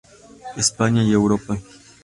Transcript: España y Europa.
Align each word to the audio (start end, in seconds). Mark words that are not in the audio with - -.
España 0.57 1.03
y 1.03 1.13
Europa. 1.13 1.59